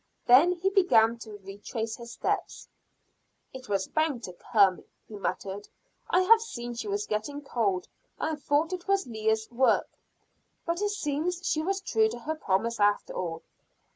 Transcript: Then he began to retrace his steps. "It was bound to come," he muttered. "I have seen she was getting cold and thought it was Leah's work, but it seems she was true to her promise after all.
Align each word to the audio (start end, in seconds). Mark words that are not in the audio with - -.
Then 0.25 0.53
he 0.53 0.71
began 0.71 1.19
to 1.19 1.37
retrace 1.43 1.97
his 1.97 2.13
steps. 2.13 2.67
"It 3.53 3.69
was 3.69 3.87
bound 3.87 4.23
to 4.23 4.33
come," 4.33 4.83
he 5.07 5.13
muttered. 5.15 5.67
"I 6.09 6.21
have 6.23 6.41
seen 6.41 6.73
she 6.73 6.87
was 6.87 7.05
getting 7.05 7.43
cold 7.43 7.87
and 8.17 8.41
thought 8.41 8.73
it 8.73 8.87
was 8.87 9.05
Leah's 9.05 9.47
work, 9.51 9.89
but 10.65 10.81
it 10.81 10.89
seems 10.89 11.41
she 11.47 11.61
was 11.61 11.81
true 11.81 12.09
to 12.09 12.17
her 12.17 12.33
promise 12.33 12.79
after 12.79 13.13
all. 13.13 13.43